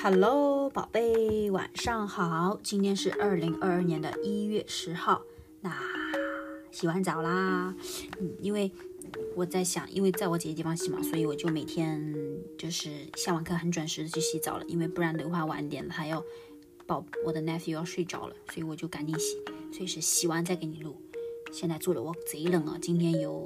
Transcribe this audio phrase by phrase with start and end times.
[0.00, 2.60] Hello，宝贝，晚上好。
[2.62, 5.22] 今天是二零二二年的一月十号。
[5.60, 5.76] 那
[6.70, 7.74] 洗完澡啦，
[8.20, 8.70] 嗯，因为
[9.34, 12.14] 我在想，因为在我姐姐地方洗嘛，所以我就每天
[12.56, 16.24] 就是下完课很准时的去洗澡了，因为不然的话晚点了，他要
[16.86, 19.36] 宝我的 nephew 要睡着了，所以我就赶紧洗，
[19.72, 20.96] 所以是洗完再给你录。
[21.50, 23.42] 现在做的我贼冷啊，今天有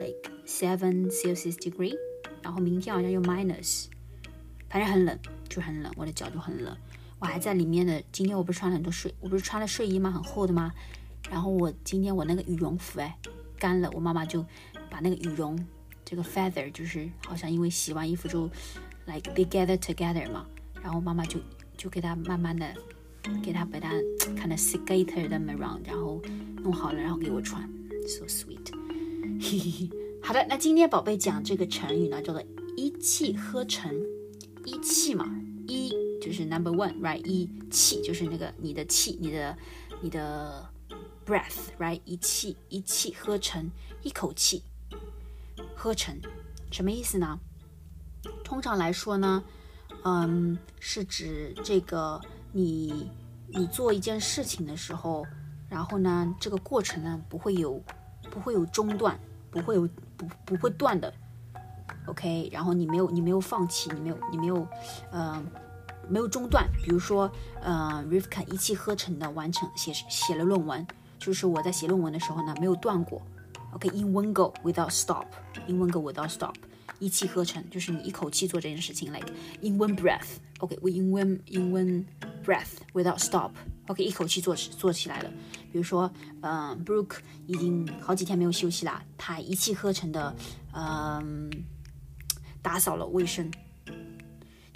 [0.00, 0.16] like
[0.46, 1.94] seven Celsius degree，
[2.40, 3.88] 然后明天好像有 minus，
[4.70, 5.18] 反正很冷。
[5.56, 6.76] 就很冷，我的脚就很冷，
[7.18, 8.02] 我还在里面的。
[8.12, 10.10] 今天我不是穿了很多睡，我不是穿了睡衣吗？
[10.10, 10.70] 很厚的吗？
[11.30, 13.16] 然后我今天我那个羽绒服哎
[13.58, 14.44] 干了，我妈妈就
[14.90, 15.58] 把那个羽绒
[16.04, 18.50] 这个 feather 就是好像因为洗完衣服之后
[19.06, 20.44] like they gather together 嘛，
[20.82, 21.40] 然后妈妈就
[21.74, 22.74] 就给它慢慢的
[23.42, 23.94] 给它把它
[24.36, 26.20] kind of scatter them around，然后
[26.62, 27.66] 弄好了，然后给我穿
[28.06, 28.74] ，so sweet。
[30.22, 32.42] 好的，那今天宝贝讲这个成语呢，叫做
[32.76, 33.98] 一气呵成。
[34.68, 35.35] 一气嘛，
[36.36, 37.24] 是 number one，right？
[37.24, 39.56] 一气就是那个你的气，你的
[40.02, 40.68] 你的
[41.24, 42.00] breath，right？
[42.04, 43.70] 一气一气呵成，
[44.02, 44.62] 一口气
[45.74, 46.14] 呵成，
[46.70, 47.38] 什么意思呢？
[48.44, 49.42] 通常来说呢，
[50.04, 52.20] 嗯，是指这个
[52.52, 53.10] 你
[53.48, 55.24] 你做一件事情的时候，
[55.70, 57.82] 然后呢，这个过程呢不会有
[58.30, 59.18] 不会有中断，
[59.50, 61.12] 不会有不不会断的。
[62.06, 64.66] OK，然后你没有你没有放弃，你没有你没有，
[65.10, 65.42] 呃，
[66.08, 66.68] 没有中断。
[66.82, 67.30] 比如说，
[67.62, 70.86] 呃，Rivka 一气呵成的完成写写了论文，
[71.18, 73.22] 就是我在写论文的时候呢没有断过。
[73.72, 76.54] OK，in one go without stop，in one go without stop，
[76.98, 79.28] 一气呵成就是你一口气做这件事情，like
[79.60, 80.38] in one breath。
[80.60, 82.04] OK，we in one in one
[82.44, 83.50] breath without stop。
[83.88, 85.30] OK，一口气做做起来了。
[85.70, 86.10] 比如说，
[86.40, 90.34] 嗯，Brooke 已经好几天没有休息啦，他一气呵成的，
[90.72, 91.50] 嗯。
[92.62, 93.48] 打扫了卫生，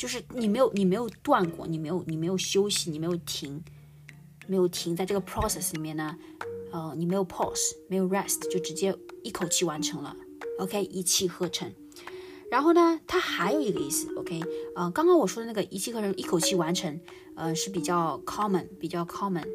[0.00, 3.62] 就是你没有你没有断过，你没有你没有休息，你没有停，
[4.46, 6.16] 没有停在这个 process 里面呢，
[6.72, 10.16] 呃，你没有 pause，没有 rest，就直接一口气完成了
[10.58, 11.70] ，OK，一气呵成。
[12.50, 14.40] 然后呢，它还有一个意思，OK，
[14.74, 16.98] 呃，刚刚我说的那个一气呵成，一口气完成，
[17.34, 19.46] 呃，是比较 common，比较 common，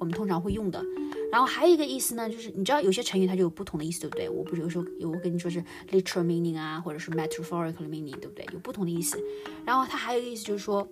[0.00, 0.84] 我们通常会用的。
[1.30, 4.28] 然后还有一个意思呢，就是你知道有些成语它就有不同的意思，对不对？
[4.28, 5.62] 我不是有时候有我跟你说是
[5.92, 8.44] literal meaning 啊，或者是 metaphorical meaning，对不对？
[8.52, 9.16] 有不同的意思。
[9.64, 10.88] 然后它还有一个意思就是说，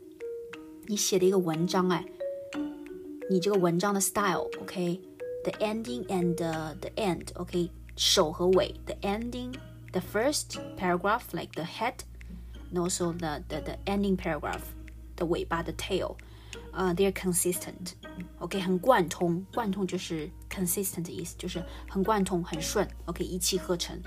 [0.87, 2.05] 你写的一个文章，哎，
[3.29, 13.79] 你这个文章的 style，OK，the ending and the end，OK，首和尾，the ending，the first paragraph like the head，and also the the the
[13.87, 16.15] ending paragraph，the 尾巴的 tail。
[16.79, 24.01] 呃，they're consistent，OK，很贯通，贯通就是 consistent 的意思，就是很贯通，很顺，OK，一气呵成。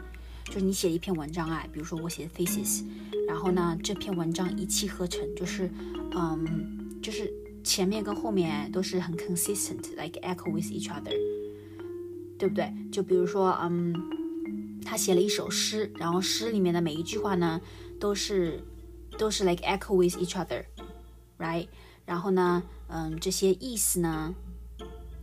[0.45, 2.85] 就是你写一篇文章啊，比如说我写的 thesis，
[3.27, 5.69] 然后呢，这篇文章一气呵成，就是，
[6.15, 7.29] 嗯，就是
[7.61, 11.13] 前面跟后面都是很 consistent，like echo with each other，
[12.39, 12.73] 对不对？
[12.89, 13.93] 就比如说，嗯，
[14.85, 17.59] 他写了一首诗，然后诗里面的每一句话呢，
[17.99, 18.63] 都是
[19.17, 21.67] 都是 like echo with each other，right？
[22.11, 24.35] 然后呢，嗯，这些意思呢，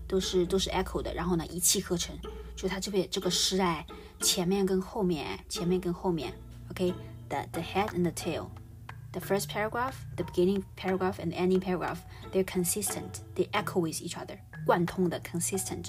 [0.06, 1.12] 都是都是 echo 的。
[1.12, 2.16] 然后呢，一气呵成，
[2.56, 3.86] 就他这边这个诗哎，
[4.22, 6.32] 前面跟后面，前面跟后面
[6.70, 14.00] ，OK，the the head and the tail，the first paragraph，the beginning paragraph and ending paragraph，they're consistent，they echo with
[14.00, 15.84] each other，贯通的，consistent，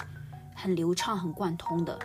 [0.54, 1.98] 很流畅，很贯通的，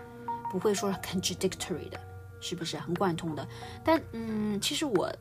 [0.50, 2.00] 不会说 contradictory 的，
[2.40, 3.46] 是不是很贯通的？
[3.84, 5.14] 但嗯，其实我。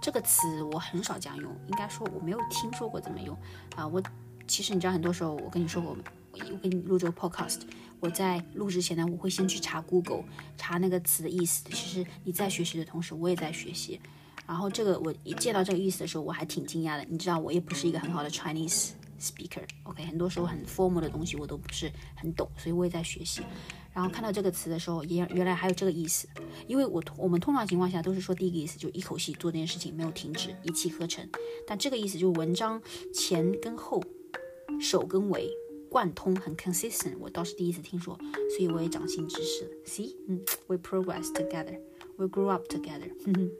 [0.00, 3.36] 这个词我很少这样用，应该说我没有听说过怎么用
[3.74, 3.86] 啊。
[3.86, 4.02] 我
[4.46, 5.96] 其实你知道，很多时候我跟你说过，
[6.32, 7.60] 我我给你录这个 podcast，
[7.98, 10.24] 我在录之前呢，我会先去查 Google，
[10.56, 11.64] 查那个词的意思。
[11.70, 14.00] 其实你在学习的同时，我也在学习。
[14.46, 17.04] 然后这个我一见到这个意思的时候，我还挺惊讶的。
[17.08, 23.42] 你知道，我也不是一个很好的 Chinese speaker，OK，很多时候很 formal 的东西我都不是很懂，所以我也在学习。
[23.92, 26.28] 然后看到这个词的时候，也原来还有这个意思，
[26.66, 31.26] 因为我我们通常情况下都是说第一个意思就一口气做这件事情没有停止，一气呵成。
[31.66, 32.82] 但这个意思就是文章
[33.14, 34.02] 前跟后，
[34.80, 35.50] 首跟尾
[35.88, 37.16] 贯通，很 consistent。
[37.18, 38.18] 我倒是第一次听说，
[38.54, 39.70] 所以我也长新知识了。
[39.86, 43.50] See，嗯，we progress together，we grow up together，哼 哼，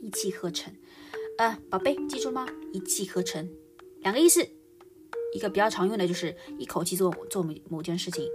[0.00, 0.72] 一气呵成。
[1.38, 2.46] 呃，宝贝，记住吗？
[2.72, 3.50] 一气呵成，
[4.02, 4.48] 两个意思，
[5.34, 8.26] 一个比较常用的就是一口气做做某某件事情。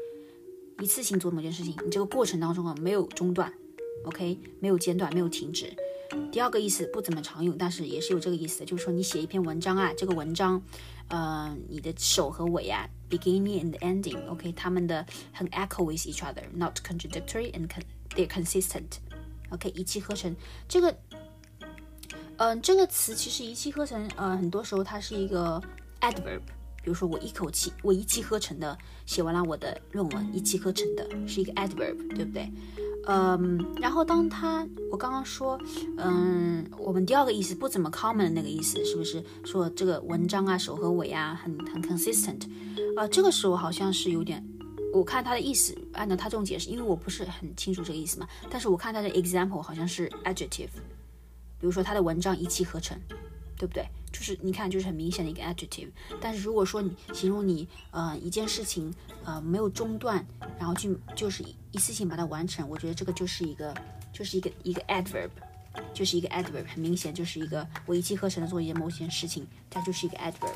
[0.81, 3.51] 一次性做某件事情，你这个过程当中啊没有中断
[4.05, 5.75] ，OK，没有间断，没有停止。
[6.31, 10.63] 第二个意思不怎么常用，但是也是有这个意思的，就是说你写一篇文章啊，这个文章，
[11.09, 17.67] 呃，你的首和尾啊，beginning and ending，OK，他们的很 echo with each other，not contradictory and
[18.15, 20.33] they're consistent，OK，一气呵成。
[20.69, 20.97] 这个，
[22.37, 25.61] 嗯，这个词其实一气呵成，呃，很多时候它是一个
[25.99, 26.39] adverb。
[26.81, 32.51] 比如说我一口气，我一气呵成的写完了我的论文，一气呵成的是一个 adverb，对不对？
[33.05, 35.59] 嗯，然后当他我刚刚说，
[35.97, 42.41] 嗯，我们第二个意思不怎么 common 的那个意思，是不是说这个文章啊首和尾啊很很 consistent？
[42.95, 44.45] 啊，这个时候好像是有点，
[44.93, 50.69] 我看他的意思，按照他这种解释，因为我不是很清楚这个意思嘛，但是我看他的 example 好像是 adjective，
[51.59, 52.97] 比如说他的文章一气呵成。
[53.59, 53.85] 对不对？
[54.11, 55.89] 就是你看，就是很明显的一个 adjective。
[56.19, 60.25] 但是如果说你形容你呃一件事情呃没有中断，
[60.57, 63.73] 然后去就是一次性把它完成，我觉得这个就是一个
[64.11, 65.29] 就是一个一个 adverb，
[65.93, 70.55] 就是一个 adverb，很明显就是一个我一气呵成的做一件某件事情，它就是一个 adverb。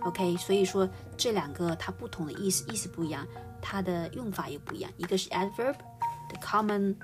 [0.00, 3.26] OK，所以说这两个它不同的意思意思不一样，
[3.60, 4.90] 它的用法也不一样。
[4.96, 6.94] 一个是 adverb，the common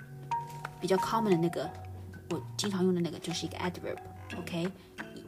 [0.81, 1.71] 比较 common 的那个，
[2.31, 3.97] 我经常用的那个就是一个 adverb。
[4.37, 4.69] OK。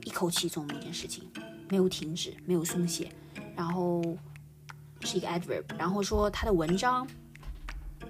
[0.05, 1.25] 一口气做某一件事情，
[1.69, 3.13] 没有停止，没有松懈，
[3.57, 4.03] 然后
[5.03, 7.07] 是一个 adverb，然后说他的文章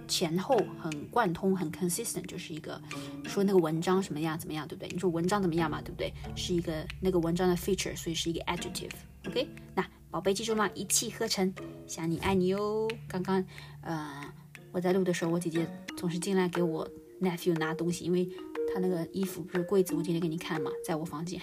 [0.08, 2.80] 前后很贯通，很 consistent，就是一个
[3.24, 4.88] 说那个文章什么样怎么样，对不对？
[4.92, 6.12] 你说文章怎么样嘛，对不对？
[6.34, 8.90] 是一个那个文章的 feature，所以是一个 adjective。
[9.26, 11.52] OK，那宝贝记住了，一气呵成，
[11.86, 12.88] 想你爱你哟。
[13.06, 13.44] 刚刚
[13.82, 14.32] 呃
[14.72, 16.88] 我在录的时候，我姐姐总是进来给我
[17.20, 18.28] nephew 拿东西，因为
[18.72, 21.40] 他那个衣服不是柜子，我今天给你看嘛，在我房间。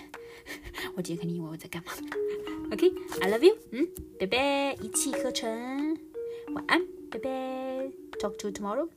[0.95, 1.91] 我姐肯定以为我在干嘛。
[2.71, 3.87] OK，I love you，嗯，
[4.19, 5.97] 拜拜，一气呵成，
[6.53, 7.29] 晚安，拜拜
[8.19, 8.87] ，Talk to you tomorrow。